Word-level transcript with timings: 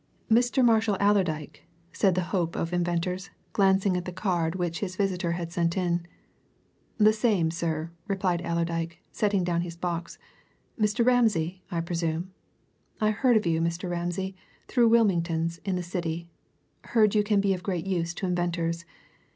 "Mr. 0.31 0.65
Marshall 0.65 0.97
Allerdyke," 0.99 1.63
said 1.93 2.15
the 2.15 2.21
hope 2.33 2.55
of 2.55 2.73
inventors, 2.73 3.29
glancing 3.53 3.95
at 3.95 4.03
the 4.05 4.11
card 4.11 4.55
which 4.55 4.79
his 4.79 4.95
visitor 4.95 5.33
had 5.33 5.51
sent 5.51 5.77
in. 5.77 6.07
"The 6.97 7.13
same, 7.13 7.51
sir," 7.51 7.91
replied 8.07 8.41
Allerdyke, 8.41 8.97
setting 9.11 9.43
down 9.43 9.61
his 9.61 9.77
box. 9.77 10.17
"Mr. 10.79 11.05
Ramsay, 11.05 11.61
I 11.69 11.81
presume? 11.81 12.31
I 12.99 13.11
heard 13.11 13.37
of 13.37 13.45
you, 13.45 13.61
Mr. 13.61 13.91
Ramsay, 13.91 14.35
through 14.67 14.89
Wilmingtons, 14.89 15.59
in 15.65 15.75
the 15.75 15.83
City; 15.83 16.31
heard 16.83 17.13
you 17.13 17.23
can 17.23 17.39
be 17.39 17.53
of 17.53 17.61
great 17.61 17.85
use 17.85 18.15
to 18.15 18.25
inventors. 18.25 18.85